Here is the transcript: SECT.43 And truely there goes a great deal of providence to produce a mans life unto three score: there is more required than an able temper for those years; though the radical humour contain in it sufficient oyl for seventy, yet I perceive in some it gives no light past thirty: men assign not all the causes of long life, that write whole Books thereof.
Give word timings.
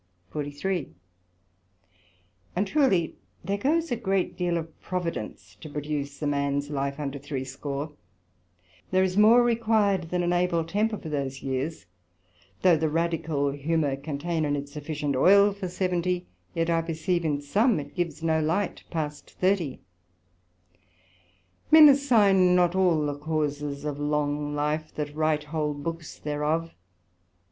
SECT.43 0.33 0.93
And 2.55 2.65
truely 2.67 3.17
there 3.45 3.59
goes 3.59 3.91
a 3.91 3.95
great 3.95 4.35
deal 4.35 4.57
of 4.57 4.81
providence 4.81 5.55
to 5.61 5.69
produce 5.69 6.19
a 6.23 6.25
mans 6.25 6.71
life 6.71 6.99
unto 6.99 7.19
three 7.19 7.43
score: 7.43 7.91
there 8.89 9.03
is 9.03 9.15
more 9.15 9.43
required 9.43 10.09
than 10.09 10.23
an 10.23 10.33
able 10.33 10.63
temper 10.63 10.97
for 10.97 11.09
those 11.09 11.43
years; 11.43 11.85
though 12.63 12.75
the 12.75 12.89
radical 12.89 13.51
humour 13.51 13.95
contain 13.95 14.43
in 14.43 14.55
it 14.55 14.67
sufficient 14.69 15.15
oyl 15.15 15.53
for 15.55 15.67
seventy, 15.67 16.25
yet 16.55 16.67
I 16.71 16.81
perceive 16.81 17.23
in 17.23 17.39
some 17.39 17.79
it 17.79 17.93
gives 17.93 18.23
no 18.23 18.39
light 18.41 18.83
past 18.89 19.29
thirty: 19.39 19.81
men 21.69 21.87
assign 21.87 22.55
not 22.55 22.75
all 22.75 23.05
the 23.05 23.19
causes 23.19 23.85
of 23.85 23.99
long 23.99 24.55
life, 24.55 24.91
that 24.95 25.15
write 25.15 25.43
whole 25.43 25.75
Books 25.75 26.17
thereof. 26.17 26.71